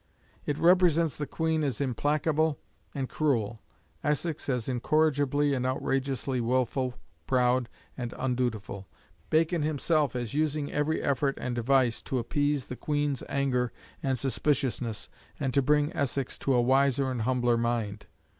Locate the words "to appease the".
12.01-12.75